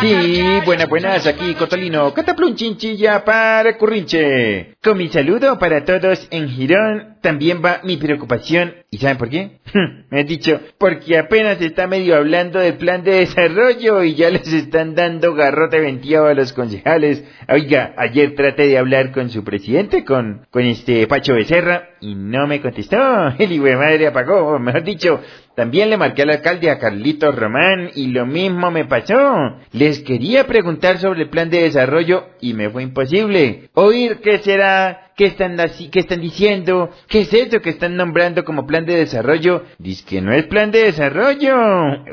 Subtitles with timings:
[0.00, 4.74] Sí, buenas, buenas, aquí Cotolino, Cataplun Chinchilla para Currinche.
[4.82, 8.74] Con mi saludo para todos en Girón, también va mi preocupación.
[8.90, 9.58] ¿Y saben por qué?
[10.10, 14.52] Me han dicho, porque apenas está medio hablando del plan de desarrollo y ya les
[14.52, 17.24] están dando garrote venteado a los concejales.
[17.48, 22.46] Oiga, ayer traté de hablar con su presidente, con, con este Pacho Becerra, y no
[22.46, 23.28] me contestó.
[23.38, 25.20] El hijo de madre apagó, mejor dicho,
[25.54, 29.58] también le marqué al alcalde a Carlito Román y lo mismo me pasó.
[29.72, 33.68] Les quería preguntar sobre el plan de desarrollo y me fue imposible.
[33.74, 38.42] Oír qué será, qué están así, qué están diciendo, qué es eso que están nombrando
[38.42, 39.64] como plan de desarrollo.
[39.78, 41.54] Dice que no es plan de desarrollo.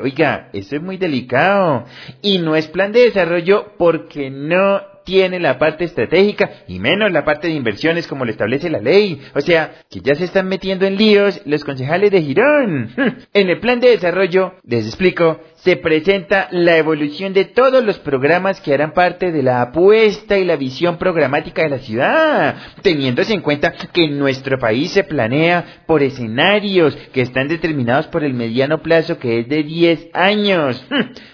[0.02, 1.86] Oiga, eso es muy delicado.
[2.20, 7.24] Y no es plan de desarrollo porque no tiene la parte estratégica y menos la
[7.24, 9.22] parte de inversiones como lo establece la ley.
[9.34, 12.90] O sea, que ya se están metiendo en líos los concejales de Girón.
[13.32, 18.60] En el plan de desarrollo, les explico, se presenta la evolución de todos los programas
[18.60, 23.40] que harán parte de la apuesta y la visión programática de la ciudad, teniéndose en
[23.40, 29.18] cuenta que nuestro país se planea por escenarios que están determinados por el mediano plazo
[29.18, 30.84] que es de 10 años.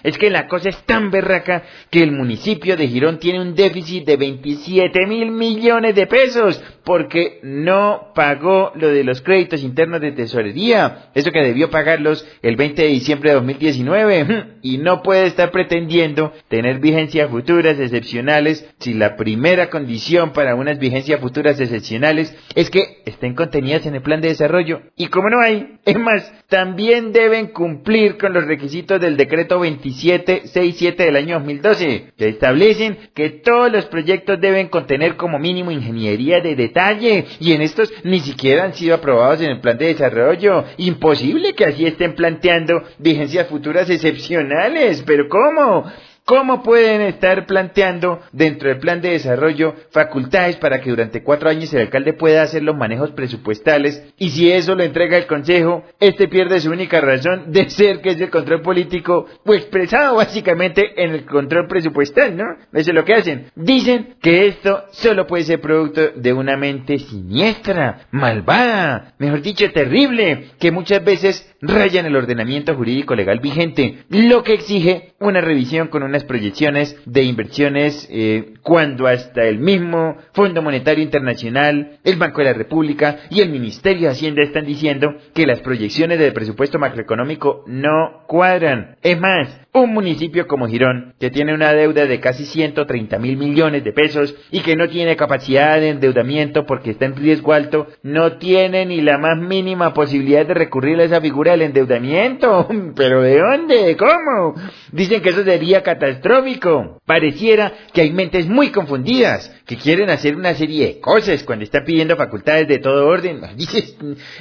[0.03, 4.05] Es que la cosa es tan berraca que el municipio de Girón tiene un déficit
[4.05, 10.11] de 27 mil millones de pesos porque no pagó lo de los créditos internos de
[10.11, 15.51] tesorería, eso que debió pagarlos el 20 de diciembre de 2019, y no puede estar
[15.51, 22.69] pretendiendo tener vigencias futuras excepcionales si la primera condición para unas vigencias futuras excepcionales es
[22.69, 24.81] que estén contenidas en el plan de desarrollo.
[24.95, 31.03] Y como no hay, es más, también deben cumplir con los requisitos del decreto 2767
[31.03, 36.55] del año 2012, que establecen que todos los proyectos deben contener como mínimo ingeniería de
[36.75, 40.65] detalle, y en estos ni siquiera han sido aprobados en el plan de desarrollo.
[40.77, 45.85] Imposible que así estén planteando vigencias futuras excepcionales, pero ¿cómo?
[46.25, 51.71] ¿Cómo pueden estar planteando dentro del plan de desarrollo facultades para que durante cuatro años
[51.71, 54.03] el alcalde pueda hacer los manejos presupuestales?
[54.17, 58.09] Y si eso lo entrega el Consejo, este pierde su única razón de ser, que
[58.09, 62.45] es el control político, o expresado básicamente en el control presupuestal, ¿no?
[62.73, 63.51] Eso es lo que hacen.
[63.55, 70.45] Dicen que esto solo puede ser producto de una mente siniestra, malvada, mejor dicho, terrible,
[70.59, 76.03] que muchas veces rayan el ordenamiento jurídico legal vigente, lo que exige una revisión con
[76.15, 82.45] unas proyecciones de inversiones eh, cuando hasta el mismo Fondo Monetario Internacional, el Banco de
[82.45, 87.65] la República y el Ministerio de Hacienda están diciendo que las proyecciones del presupuesto macroeconómico
[87.67, 88.95] no cuadran.
[89.01, 89.49] Es más,
[89.81, 94.35] un municipio como Girón, que tiene una deuda de casi 130 mil millones de pesos
[94.51, 99.01] y que no tiene capacidad de endeudamiento porque está en riesgo alto, no tiene ni
[99.01, 102.67] la más mínima posibilidad de recurrir a esa figura del endeudamiento.
[102.95, 103.97] ¿Pero de dónde?
[103.97, 104.55] ¿Cómo?
[104.91, 106.99] Dicen que eso sería catastrófico.
[107.05, 111.83] Pareciera que hay mentes muy confundidas que quieren hacer una serie de cosas cuando está
[111.83, 113.41] pidiendo facultades de todo orden.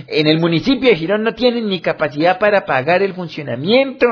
[0.06, 4.06] En el municipio de Girón no tienen ni capacidad para pagar el funcionamiento.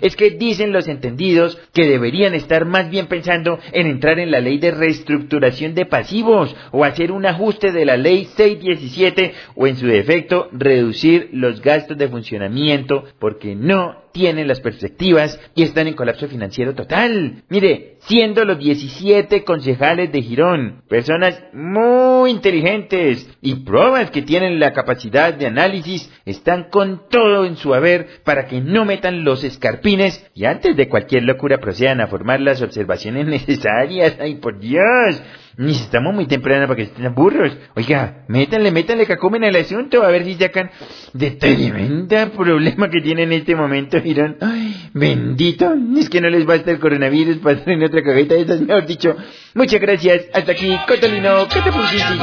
[0.00, 4.40] Es que dicen los entendidos que deberían estar más bien pensando en entrar en la
[4.40, 9.76] ley de reestructuración de pasivos o hacer un ajuste de la ley 617 o en
[9.76, 15.94] su defecto reducir los gastos de funcionamiento porque no tienen las perspectivas y están en
[15.94, 17.42] colapso financiero total.
[17.48, 24.72] Mire, siendo los 17 concejales de Girón personas muy inteligentes y pruebas que tienen la
[24.72, 30.28] capacidad de análisis, están con todo en su haber para que no metan los escarpines
[30.34, 34.16] y antes de cualquier locura procedan a formar las observaciones necesarias.
[34.20, 35.22] ¡Ay, por Dios!
[35.58, 37.52] Ni estamos muy temprano para que estén burros.
[37.74, 40.70] Oiga, métanle, métanle cacumen el asunto a ver si sacan
[41.12, 44.36] de tremenda problema que tienen en este momento, Girón.
[44.40, 45.74] Ay, bendito.
[45.98, 48.86] Es que no les basta el coronavirus para estar en otra cagata de esas, mejor
[48.86, 49.16] dicho.
[49.54, 50.26] Muchas gracias.
[50.32, 52.14] Hasta aquí, Cotolino, ¿qué te pusiste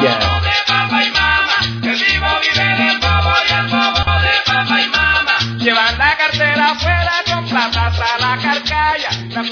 [5.60, 9.10] Llevan la cartera afuera con plata la carcaya.
[9.32, 9.44] La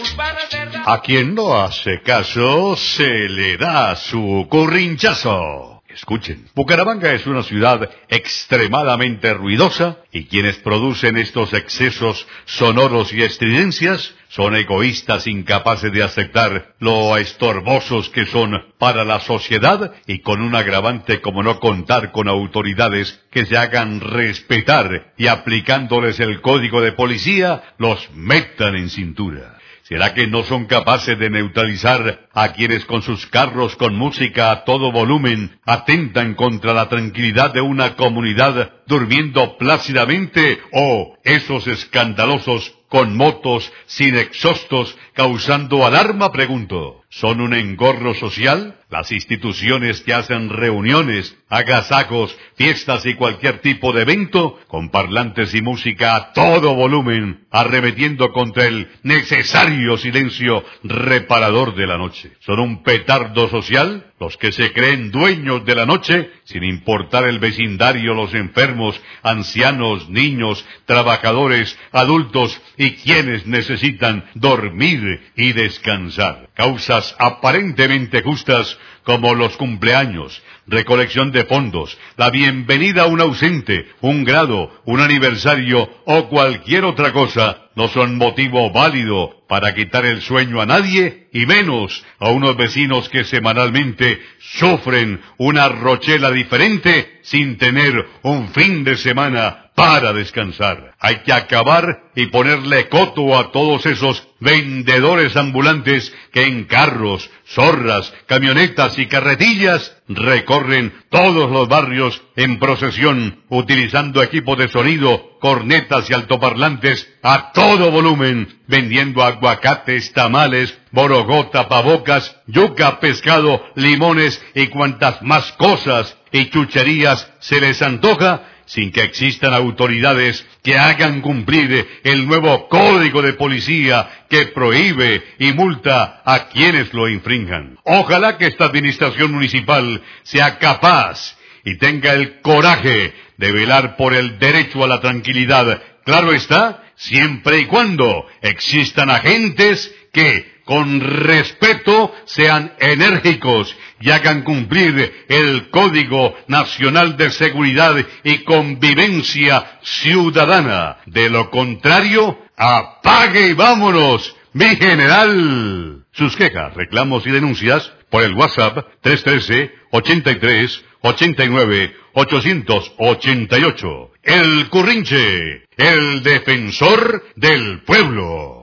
[0.85, 5.81] a quien no hace caso, se le da su corrinchazo.
[5.87, 14.15] Escuchen, Bucaramanga es una ciudad extremadamente ruidosa y quienes producen estos excesos sonoros y estridencias
[14.29, 20.55] son egoístas incapaces de aceptar lo estorbosos que son para la sociedad y con un
[20.55, 26.93] agravante como no contar con autoridades que se hagan respetar y aplicándoles el código de
[26.93, 29.59] policía los metan en cintura.
[29.83, 34.63] ¿Será que no son capaces de neutralizar a quienes con sus carros con música a
[34.63, 43.17] todo volumen atentan contra la tranquilidad de una comunidad durmiendo plácidamente o esos escandalosos con
[43.17, 46.31] motos sin exhaustos causando alarma?
[46.31, 47.03] Pregunto.
[47.09, 48.79] ¿Son un engorro social?
[48.89, 55.61] Las instituciones que hacen reuniones, agasajos, fiestas y cualquier tipo de evento, con parlantes y
[55.61, 62.31] música a todo volumen, arremetiendo contra el necesario silencio reparador de la noche.
[62.39, 64.11] ¿Son un petardo social?
[64.19, 70.09] Los que se creen dueños de la noche, sin importar el vecindario, los enfermos, ancianos,
[70.09, 75.02] niños, trabajadores, adultos y quienes necesitan dormir
[75.35, 76.49] y descansar.
[76.55, 84.23] Causas aparentemente justas como los cumpleaños, recolección de fondos, la bienvenida a un ausente, un
[84.23, 90.61] grado, un aniversario o cualquier otra cosa, no son motivo válido para quitar el sueño
[90.61, 98.05] a nadie y menos a unos vecinos que semanalmente sufren una rochela diferente sin tener
[98.21, 100.93] un fin de semana para descansar.
[100.99, 108.13] Hay que acabar y ponerle coto a todos esos vendedores ambulantes que en carros, zorras,
[108.27, 116.13] camionetas y carretillas recorren todos los barrios en procesión, utilizando equipos de sonido, cornetas y
[116.13, 125.51] altoparlantes a todo volumen, vendiendo aguacates, tamales, borogota, pavocas, yuca, pescado, limones y cuantas más
[125.53, 132.67] cosas y chucherías se les antoja sin que existan autoridades que hagan cumplir el nuevo
[132.69, 137.77] código de policía que prohíbe y multa a quienes lo infrinjan.
[137.83, 144.39] Ojalá que esta administración municipal sea capaz y tenga el coraje de velar por el
[144.39, 145.81] derecho a la tranquilidad.
[146.05, 155.25] Claro está, siempre y cuando existan agentes que con respeto sean enérgicos y hagan cumplir
[155.27, 160.97] el Código Nacional de Seguridad y Convivencia Ciudadana.
[161.05, 166.05] De lo contrario, apague y vámonos, mi general.
[166.11, 174.11] Sus quejas, reclamos y denuncias por el WhatsApp 313 83 89 888.
[174.23, 178.62] El Currinche, el defensor del pueblo.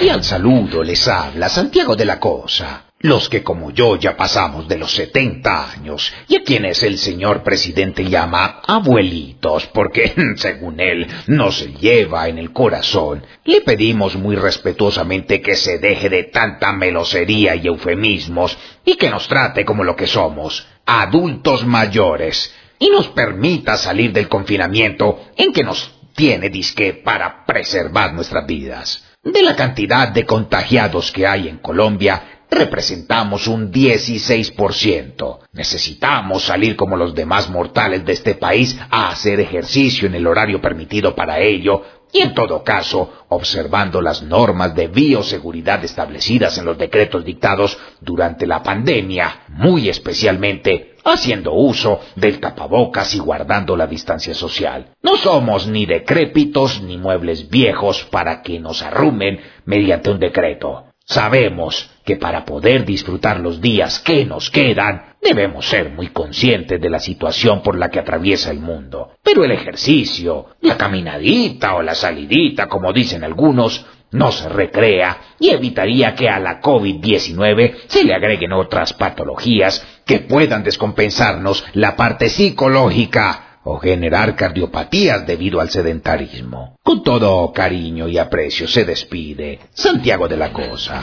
[0.00, 2.86] Cordial saludo les habla Santiago de la Cosa.
[3.00, 7.42] Los que como yo ya pasamos de los 70 años y a quienes el señor
[7.42, 14.36] presidente llama abuelitos porque, según él, no se lleva en el corazón, le pedimos muy
[14.36, 19.96] respetuosamente que se deje de tanta melosería y eufemismos y que nos trate como lo
[19.96, 26.94] que somos, adultos mayores, y nos permita salir del confinamiento en que nos tiene disque
[26.94, 29.09] para preservar nuestras vidas.
[29.22, 35.40] De la cantidad de contagiados que hay en Colombia, representamos un 16%.
[35.52, 40.62] Necesitamos salir como los demás mortales de este país a hacer ejercicio en el horario
[40.62, 46.78] permitido para ello y en todo caso observando las normas de bioseguridad establecidas en los
[46.78, 54.34] decretos dictados durante la pandemia, muy especialmente haciendo uso del tapabocas y guardando la distancia
[54.34, 54.94] social.
[55.02, 60.84] No somos ni decrépitos ni muebles viejos para que nos arrumen mediante un decreto.
[61.04, 66.88] Sabemos que para poder disfrutar los días que nos quedan, debemos ser muy conscientes de
[66.88, 69.10] la situación por la que atraviesa el mundo.
[69.22, 75.50] Pero el ejercicio, la caminadita o la salidita, como dicen algunos, no se recrea y
[75.50, 82.28] evitaría que a la COVID-19 se le agreguen otras patologías que puedan descompensarnos la parte
[82.28, 86.76] psicológica o generar cardiopatías debido al sedentarismo.
[86.82, 91.02] Con todo cariño y aprecio se despide Santiago de la Cosa.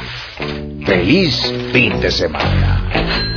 [0.85, 3.36] Feliz fin de semana.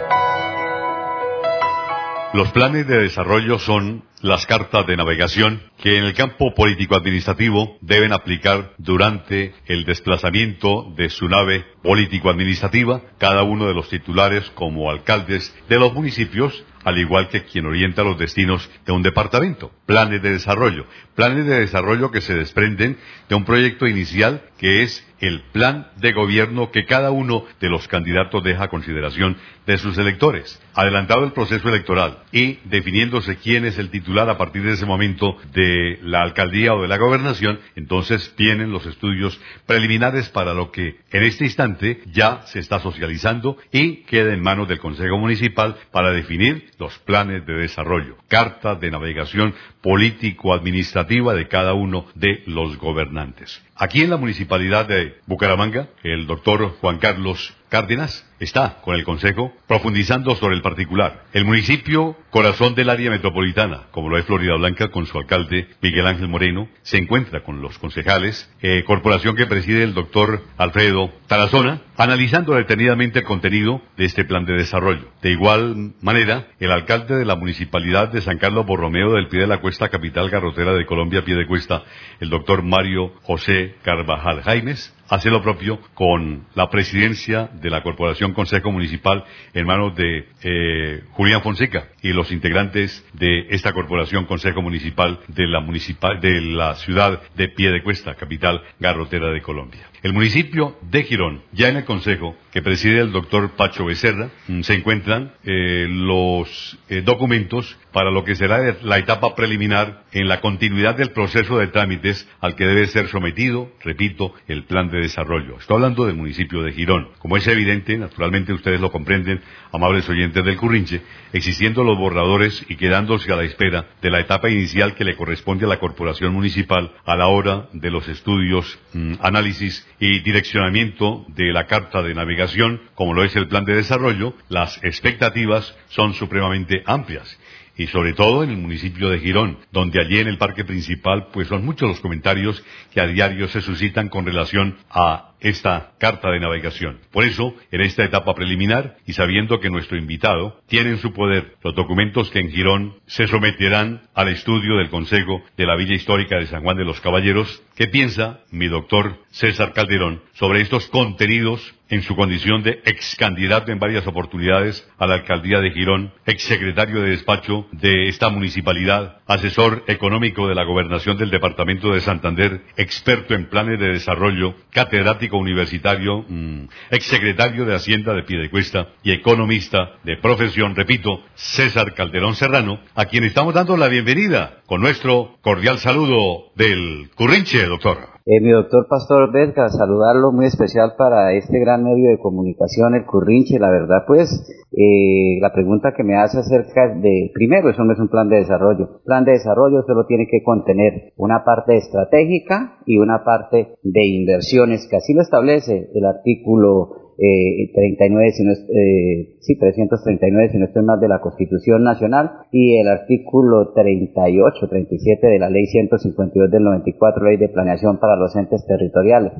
[2.33, 8.13] Los planes de desarrollo son las cartas de navegación que en el campo político-administrativo deben
[8.13, 15.53] aplicar durante el desplazamiento de su nave político-administrativa cada uno de los titulares como alcaldes
[15.67, 19.71] de los municipios, al igual que quien orienta los destinos de un departamento.
[19.85, 20.85] Planes de desarrollo.
[21.15, 26.13] Planes de desarrollo que se desprenden de un proyecto inicial que es el plan de
[26.13, 30.59] gobierno que cada uno de los candidatos deja a consideración de sus electores.
[30.73, 35.37] Adelantado el proceso electoral y definiéndose quién es el titular a partir de ese momento
[35.53, 40.97] de la alcaldía o de la gobernación, entonces vienen los estudios preliminares para lo que
[41.11, 46.11] en este instante ya se está socializando y queda en manos del Consejo Municipal para
[46.11, 53.61] definir los planes de desarrollo, carta de navegación político-administrativa de cada uno de los gobernantes.
[53.75, 59.53] Aquí en la municipalidad de Bucaramanga, el doctor Juan Carlos Cárdenas está con el Consejo
[59.65, 61.23] profundizando sobre el particular.
[61.31, 66.05] El municipio, corazón del área metropolitana, como lo es Florida Blanca, con su alcalde Miguel
[66.05, 71.79] Ángel Moreno, se encuentra con los concejales, eh, corporación que preside el doctor Alfredo Tarazona,
[71.95, 75.07] analizando detenidamente el contenido de este plan de desarrollo.
[75.21, 79.47] De igual manera, el alcalde de la municipalidad de San Carlos Borromeo del Pie de
[79.47, 81.83] la Cuesta, capital garrotera de Colombia, Pie de Cuesta,
[82.19, 88.33] el doctor Mario José Carvajal Jaimes, hace lo propio con la presidencia de la Corporación
[88.33, 94.61] Consejo Municipal en manos de eh, Julián Fonseca y los integrantes de esta Corporación Consejo
[94.61, 99.90] Municipal de la, municipal, de la ciudad de Piedecuesta, capital garrotera de Colombia.
[100.03, 104.61] El municipio de Girón, ya en el Consejo que preside el doctor Pacho Becerra, mm,
[104.61, 110.41] se encuentran eh, los eh, documentos para lo que será la etapa preliminar en la
[110.41, 115.57] continuidad del proceso de trámites al que debe ser sometido, repito, el plan de desarrollo.
[115.59, 117.09] Estoy hablando del municipio de Girón.
[117.19, 119.41] Como es evidente, naturalmente ustedes lo comprenden,
[119.71, 124.49] amables oyentes del Currinche, existiendo los borradores y quedándose a la espera de la etapa
[124.49, 129.15] inicial que le corresponde a la corporación municipal a la hora de los estudios, mm,
[129.21, 134.33] análisis y direccionamiento de la carta de navegación, como lo es el plan de desarrollo,
[134.49, 137.39] las expectativas son supremamente amplias.
[137.77, 141.47] Y sobre todo en el municipio de Girón, donde allí en el parque principal pues
[141.47, 146.39] son muchos los comentarios que a diario se suscitan con relación a esta carta de
[146.39, 146.99] navegación.
[147.11, 151.55] Por eso, en esta etapa preliminar, y sabiendo que nuestro invitado tiene en su poder
[151.63, 156.37] los documentos que en Girón se someterán al estudio del Consejo de la Villa Histórica
[156.37, 161.73] de San Juan de los Caballeros, ¿qué piensa mi doctor César Calderón sobre estos contenidos
[161.91, 166.43] en su condición de ex candidato en varias oportunidades a la alcaldía de Girón, ex
[166.43, 172.61] secretario de despacho de esta municipalidad, asesor económico de la gobernación del departamento de Santander,
[172.77, 179.97] experto en planes de desarrollo, catedrático universitario, mm, exsecretario de Hacienda de Piedecuesta y economista
[180.03, 185.79] de profesión, repito, César Calderón Serrano, a quien estamos dando la bienvenida con nuestro cordial
[185.79, 188.10] saludo del Currinche, doctor.
[188.33, 193.05] Eh, mi doctor Pastor Vesga, saludarlo muy especial para este gran medio de comunicación, el
[193.05, 193.59] Currinche.
[193.59, 194.29] La verdad, pues,
[194.71, 198.37] eh, la pregunta que me hace acerca de, primero, eso no es un plan de
[198.37, 199.01] desarrollo.
[199.03, 204.87] Plan de desarrollo solo tiene que contener una parte estratégica y una parte de inversiones,
[204.89, 210.65] que así lo establece el artículo eh, 39, si no eh, sí, 339, si no
[210.65, 216.49] estoy mal, de la Constitución Nacional y el artículo 38, 37 de la Ley 152
[216.49, 219.33] del 94, Ley de Planeación para los Entes Territoriales,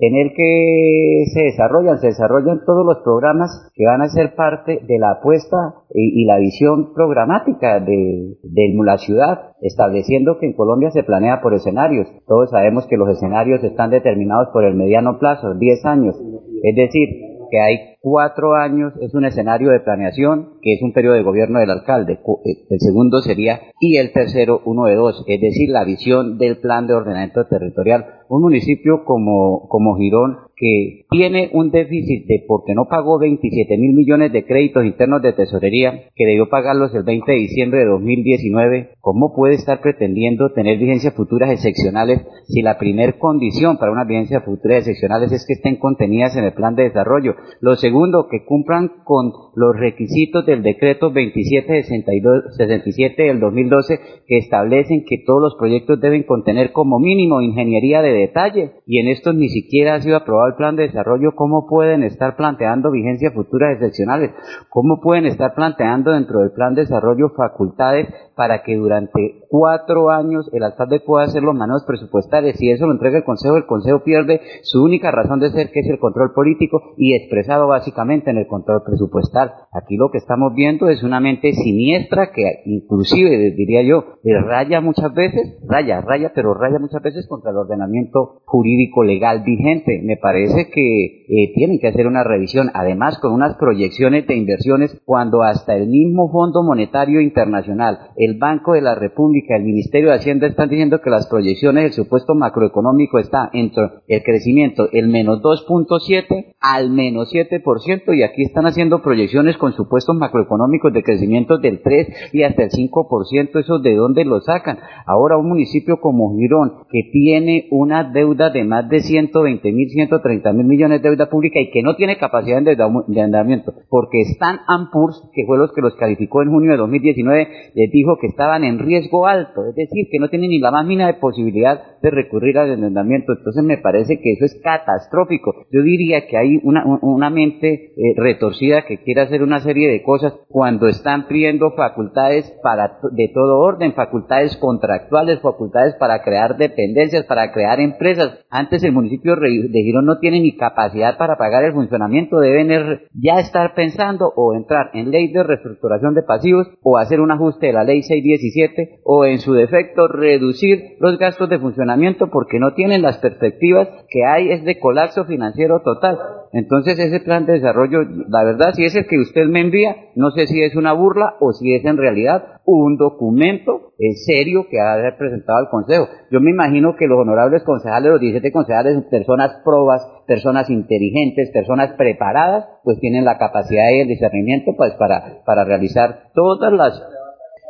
[0.00, 4.80] en el que se desarrollan, se desarrollan todos los programas que van a ser parte
[4.84, 5.56] de la apuesta
[5.94, 11.54] y, la visión programática de, de la ciudad, estableciendo que en Colombia se planea por
[11.54, 12.08] escenarios.
[12.26, 16.16] Todos sabemos que los escenarios están determinados por el mediano plazo, 10 años.
[16.62, 17.08] Es decir,
[17.50, 21.60] que hay cuatro años, es un escenario de planeación, que es un periodo de gobierno
[21.60, 22.14] del alcalde.
[22.14, 26.58] Eh, el segundo sería, y el tercero, uno de dos, es decir, la visión del
[26.58, 28.06] plan de ordenamiento territorial.
[28.28, 33.94] Un municipio como, como Girón que tiene un déficit de porque no pagó 27 mil
[33.94, 38.90] millones de créditos internos de tesorería, que debió pagarlos el 20 de diciembre de 2019,
[39.00, 44.42] ¿cómo puede estar pretendiendo tener vigencias futuras excepcionales si la primer condición para una vigencia
[44.42, 47.36] futura excepcionales es que estén contenidas en el plan de desarrollo?
[47.60, 55.24] Lo segundo, que cumplan con los requisitos del decreto 2767 del 2012 que establecen que
[55.26, 59.94] todos los proyectos deben contener como mínimo ingeniería de detalle y en estos ni siquiera
[59.94, 64.30] ha sido aprobado el plan de desarrollo, ¿cómo pueden estar planteando vigencias futuras excepcionales?
[64.68, 70.48] ¿Cómo pueden estar planteando dentro del plan de desarrollo facultades para que durante cuatro años
[70.52, 72.56] el alcalde pueda hacer los manejos presupuestales?
[72.56, 75.80] Si eso lo entrega el Consejo, el Consejo pierde su única razón de ser, que
[75.80, 79.52] es el control político y expresado básicamente en el control presupuestal.
[79.72, 84.04] Aquí lo que estamos viendo es una mente siniestra que inclusive, diría yo,
[84.46, 90.00] raya muchas veces, raya, raya, pero raya muchas veces contra el ordenamiento jurídico legal vigente.
[90.04, 95.00] Me parece que eh, tienen que hacer una revisión, además con unas proyecciones de inversiones,
[95.04, 100.16] cuando hasta el mismo Fondo Monetario Internacional, el Banco de la República, el Ministerio de
[100.16, 105.42] Hacienda están diciendo que las proyecciones del supuesto macroeconómico está entre el crecimiento el menos
[105.42, 111.80] 2.7 al menos 7% y aquí están haciendo proyecciones con supuestos macroeconómicos de crecimiento del
[111.82, 114.78] 3 y hasta el 5%, ¿eso de dónde lo sacan?
[115.06, 120.52] Ahora un municipio como Girón, que tiene una deuda de más de 120 mil, 130
[120.52, 124.58] mil millones de deuda pública y que no tiene capacidad de endeudamiento, porque Stan
[124.92, 128.64] Poor's, que fue los que los calificó en junio de 2019, les dijo que estaban
[128.64, 132.58] en riesgo alto, es decir, que no tienen ni la más mínima posibilidad de recurrir
[132.58, 133.32] al endeudamiento.
[133.32, 135.54] Entonces me parece que eso es catastrófico.
[135.70, 140.02] Yo diría que hay una, una mente eh, retorcida que quiere hacer una serie de
[140.02, 147.24] cosas cuando están pidiendo facultades para de todo orden, facultades contractuales, facultades para crear dependencias,
[147.26, 148.44] para crear empresas.
[148.50, 153.08] Antes el municipio de Girón no tiene ni capacidad para pagar el funcionamiento, deben er,
[153.14, 157.66] ya estar pensando o entrar en ley de reestructuración de pasivos o hacer un ajuste
[157.66, 162.74] de la ley 617 o en su defecto reducir los gastos de funcionamiento porque no
[162.74, 166.18] tienen las perspectivas que hay es de colapso financiero total.
[166.52, 170.30] Entonces ese plan de desarrollo, la verdad, si es el que usted me envía, no
[170.30, 174.80] sé si es una burla o si es en realidad un documento en serio que
[174.80, 176.08] ha presentado al Consejo.
[176.30, 181.92] Yo me imagino que los honorables concejales, los 17 concejales, personas probas, personas inteligentes, personas
[181.96, 187.02] preparadas, pues tienen la capacidad y el discernimiento pues para, para realizar todas las,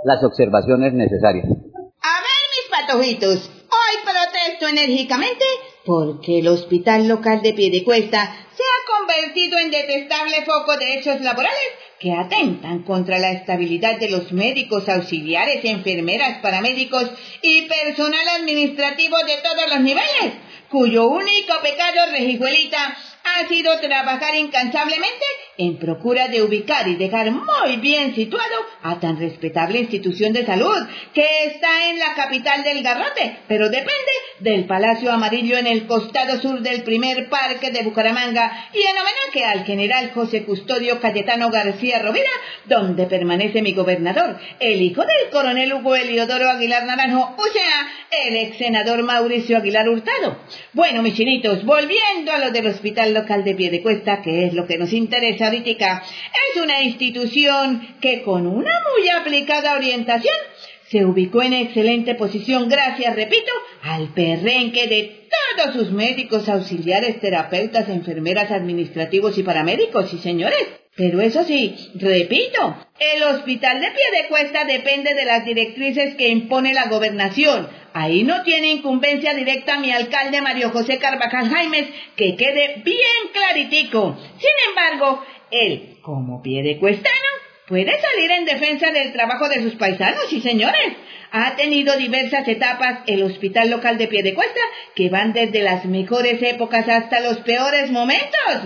[0.04, 1.46] las observaciones necesarias.
[1.46, 5.44] A ver, mis patojitos, hoy protesto enérgicamente
[5.84, 11.68] porque el hospital local de Piedecuesta se ha convertido en detestable foco de hechos laborales
[11.98, 17.10] que atentan contra la estabilidad de los médicos, auxiliares, enfermeras, paramédicos
[17.42, 20.34] y personal administrativo de todos los niveles,
[20.70, 25.24] cuyo único pecado, regijuelita, ha sido trabajar incansablemente
[25.60, 30.78] en procura de ubicar y dejar muy bien situado a tan respetable institución de salud
[31.12, 36.40] que está en la capital del Garrote, pero depende del Palacio Amarillo en el costado
[36.40, 41.98] sur del primer parque de Bucaramanga y en homenaje al general José Custodio Cayetano García
[41.98, 42.30] Rovira,
[42.64, 48.36] donde permanece mi gobernador, el hijo del coronel Hugo Eliodoro Aguilar Naranjo, o sea, el
[48.36, 50.38] ex senador Mauricio Aguilar Hurtado.
[50.72, 54.78] Bueno, mis chinitos, volviendo a lo del hospital local de Piedecuesta, que es lo que
[54.78, 60.34] nos interesa es una institución que con una muy aplicada orientación
[60.90, 67.88] se ubicó en excelente posición gracias, repito, al perrenque de todos sus médicos, auxiliares, terapeutas,
[67.88, 70.66] enfermeras, administrativos y paramédicos, y señores.
[70.96, 76.28] Pero eso sí, repito, el hospital de pie de cuesta depende de las directrices que
[76.28, 77.68] impone la gobernación.
[77.94, 81.86] Ahí no tiene incumbencia directa mi alcalde Mario José Carvajal Jaimes,
[82.16, 84.18] que quede bien claritico.
[84.38, 87.16] Sin embargo, él, como pie de cuestano,
[87.66, 90.96] puede salir en defensa del trabajo de sus paisanos y señores.
[91.32, 94.60] Ha tenido diversas etapas el hospital local de Piedecuesta
[94.96, 98.62] que van desde las mejores épocas hasta los peores momentos.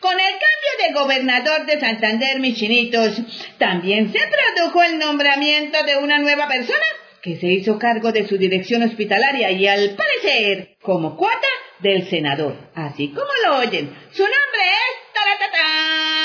[0.00, 3.20] Con el cambio de gobernador de Santander, mis chinitos,
[3.58, 6.86] también se produjo el nombramiento de una nueva persona
[7.20, 11.48] que se hizo cargo de su dirección hospitalaria y al parecer como cuota
[11.80, 12.56] del senador.
[12.74, 16.17] Así como lo oyen, su nombre es Taratatán,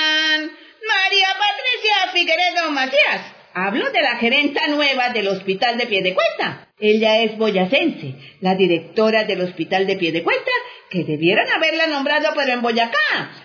[1.03, 3.21] María Patricia Figueredo Macías.
[3.53, 6.69] Hablo de la gerenta nueva del Hospital de Piedecuesta.
[6.79, 10.51] Ella es boyacense, la directora del Hospital de Piedecuesta,
[10.89, 12.97] que debieran haberla nombrado pero en Boyacá,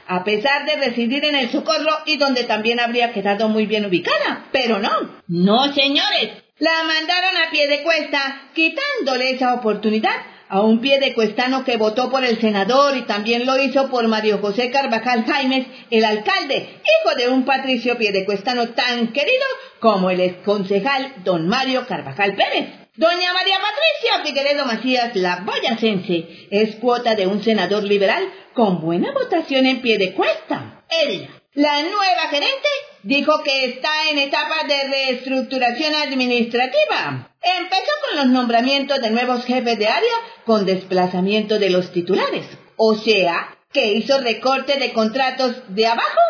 [0.06, 4.46] a pesar de residir en el Socorro y donde también habría quedado muy bien ubicada.
[4.52, 10.14] Pero no, no señores, la mandaron a Piedecuesta, quitándole esa oportunidad
[10.48, 14.06] a un pie de cuestano que votó por el senador y también lo hizo por
[14.08, 19.46] Mario José Carvajal Jaimes, el alcalde, hijo de un patricio piedecuestano tan querido
[19.80, 22.88] como el exconcejal don Mario Carvajal Pérez.
[22.96, 29.12] Doña María Patricia Figueredo Macías, la boyacense, es cuota de un senador liberal con buena
[29.12, 30.82] votación en pie de cuesta.
[30.88, 32.68] Él, la nueva gerente,
[33.02, 37.32] dijo que está en etapa de reestructuración administrativa.
[37.42, 42.46] Empezó con los nombramientos de nuevos jefes de área con desplazamiento de los titulares.
[42.76, 46.20] O sea, que hizo recorte de contratos de abajo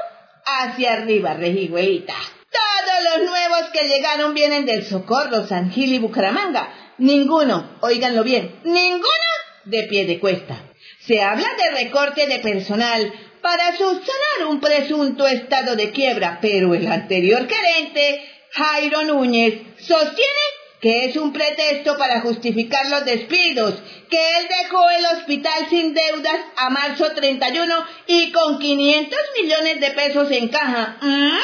[0.47, 2.15] hacia arriba, rejiguelita.
[2.51, 6.73] Todos los nuevos que llegaron vienen del Socorro, San Gil y Bucaramanga.
[6.97, 9.05] Ninguno, oíganlo bien, ninguno
[9.67, 10.65] de pie de cuesta.
[11.01, 13.13] Se habla de recorte de personal
[13.49, 20.45] para subsanar un presunto estado de quiebra, pero el anterior gerente, Jairo Núñez, sostiene
[20.83, 26.37] que es un pretexto para justificar los despidos, que él dejó el hospital sin deudas
[26.57, 27.75] a marzo 31
[28.07, 30.99] y con 500 millones de pesos en caja.
[31.01, 31.39] ¿Mm?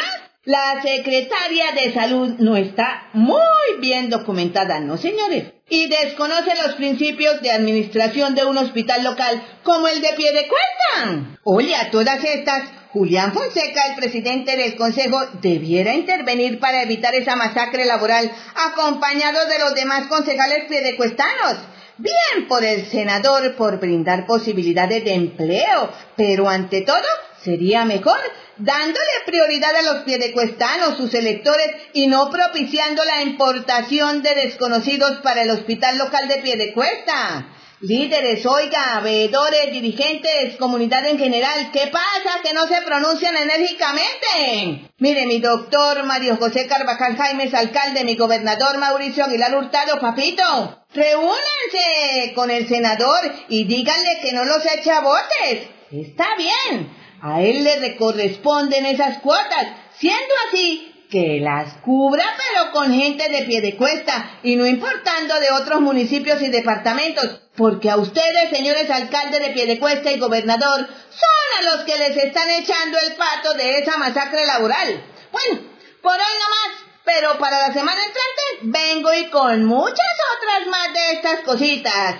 [0.44, 5.53] La secretaria de salud no está muy bien documentada, ¿no, señores?
[5.68, 10.46] Y desconoce los principios de administración de un hospital local como el de pie de
[10.46, 11.38] cuesta.
[11.42, 17.35] Oye, a todas estas, Julián Fonseca, el presidente del Consejo, debiera intervenir para evitar esa
[17.35, 21.57] masacre laboral, acompañado de los demás concejales piedecuestanos.
[21.96, 27.07] Bien por el senador por brindar posibilidades de empleo, pero ante todo
[27.44, 28.18] sería mejor
[28.57, 35.42] dándole prioridad a los piedecuestanos, sus electores, y no propiciando la importación de desconocidos para
[35.42, 37.48] el hospital local de Piedecuesta.
[37.80, 44.90] Líderes, oiga, veedores, dirigentes, comunidad en general, ¿qué pasa que no se pronuncian enérgicamente?
[44.98, 52.33] Mire, mi doctor Mario José Carvajal Jaimes, alcalde, mi gobernador Mauricio Aguilar Hurtado, papito, reúnanse
[52.35, 55.68] con el senador y díganle que no los eche a botes.
[55.90, 56.90] Está bien,
[57.24, 59.66] a él le corresponden esas cuotas.
[59.98, 65.40] Siendo así, que las cubra, pero con gente de pie de cuesta y no importando
[65.40, 70.18] de otros municipios y departamentos, porque a ustedes, señores alcaldes de pie de cuesta y
[70.18, 75.02] gobernador, son a los que les están echando el pato de esa masacre laboral.
[75.32, 75.62] Bueno,
[76.02, 80.92] por hoy no más, pero para la semana entrante vengo y con muchas otras más
[80.92, 82.16] de estas cositas.